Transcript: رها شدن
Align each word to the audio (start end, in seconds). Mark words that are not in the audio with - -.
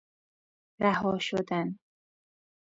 رها 0.81 1.17
شدن 1.19 1.79